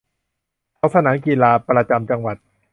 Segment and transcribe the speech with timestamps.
[0.79, 2.37] ทั้งสนามกีฬาประจำจังหวัด